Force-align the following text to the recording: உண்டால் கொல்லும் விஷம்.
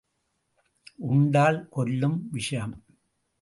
உண்டால் 1.07 1.67
கொல்லும் 1.69 2.27
விஷம். 2.31 2.75